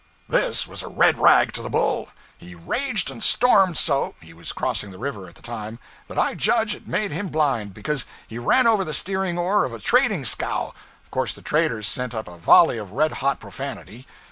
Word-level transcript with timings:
This 0.27 0.65
was 0.65 0.81
a 0.81 0.87
red 0.87 1.19
rag 1.19 1.51
to 1.53 1.61
the 1.61 1.69
bull. 1.69 2.09
He 2.35 2.55
raged 2.55 3.11
and 3.11 3.23
stormed 3.23 3.77
so 3.77 4.15
(he 4.19 4.33
was 4.33 4.51
crossing 4.51 4.89
the 4.89 4.97
river 4.97 5.27
at 5.29 5.35
the 5.35 5.43
time) 5.43 5.77
that 6.07 6.17
I 6.17 6.33
judge 6.33 6.73
it 6.73 6.87
made 6.87 7.11
him 7.11 7.27
blind, 7.27 7.75
because 7.75 8.07
he 8.27 8.39
ran 8.39 8.65
over 8.65 8.83
the 8.83 8.95
steering 8.95 9.37
oar 9.37 9.63
of 9.63 9.75
a 9.75 9.79
trading 9.79 10.25
scow. 10.25 10.73
Of 11.03 11.11
course 11.11 11.33
the 11.33 11.43
traders 11.43 11.87
sent 11.87 12.15
up 12.15 12.27
a 12.27 12.39
volley 12.39 12.79
of 12.79 12.93
red 12.93 13.11
hot 13.21 13.39
profanity. 13.39 14.07